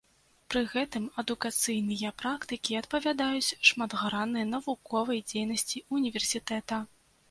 [0.53, 6.87] Пры гэтым адукацыйныя практыкі адпавядаюць шматграннай навуковай дзейнасці ўніверсітэта.